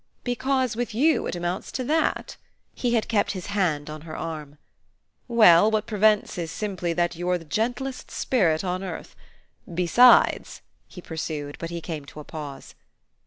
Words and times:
"Because 0.23 0.75
with 0.75 0.95
you 0.95 1.27
it 1.27 1.35
amounts 1.35 1.71
to 1.73 1.83
that?" 1.83 2.35
He 2.73 2.95
had 2.95 3.07
kept 3.07 3.33
his 3.33 3.45
hand 3.53 3.87
on 3.87 4.01
her 4.01 4.17
arm. 4.17 4.57
"Well, 5.27 5.69
what 5.69 5.85
prevents 5.85 6.39
is 6.39 6.49
simply 6.49 6.91
that 6.93 7.15
you're 7.15 7.37
the 7.37 7.45
gentlest 7.45 8.09
spirit 8.09 8.63
on 8.63 8.81
earth. 8.83 9.15
Besides" 9.71 10.61
he 10.87 11.01
pursued; 11.01 11.55
but 11.59 11.69
he 11.69 11.81
came 11.81 12.05
to 12.05 12.19
a 12.19 12.23
pause. 12.23 12.73